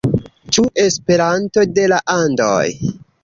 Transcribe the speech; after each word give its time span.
Ĉu 0.55 0.63
Esperanto 0.83 1.67
de 1.75 1.85
la 1.93 2.01
Andoj? 2.17 2.67